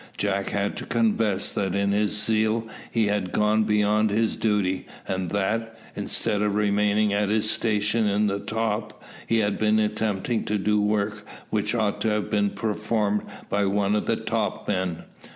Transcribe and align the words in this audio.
Jack 0.17 0.49
had 0.49 0.75
to 0.77 0.85
confess 0.87 1.51
that 1.51 1.75
in 1.75 1.91
his 1.91 2.19
zeal 2.19 2.67
he 2.89 3.05
had 3.05 3.31
gone 3.31 3.65
beyond 3.65 4.09
his 4.09 4.35
duty, 4.35 4.87
and 5.07 5.29
that, 5.29 5.77
instead 5.95 6.41
of 6.41 6.55
remaining 6.55 7.13
at 7.13 7.29
his 7.29 7.51
station 7.51 8.07
in 8.07 8.25
the 8.25 8.39
top, 8.39 9.03
he 9.27 9.37
had 9.41 9.59
been 9.59 9.77
attempting 9.77 10.43
to 10.43 10.57
do 10.57 10.81
work 10.81 11.23
which 11.51 11.75
ought 11.75 12.01
to 12.01 12.09
have 12.09 12.31
been 12.31 12.49
performed 12.49 13.21
by 13.47 13.63
one 13.65 13.93
of 13.95 14.07
the 14.07 14.15
topmen. 14.17 15.03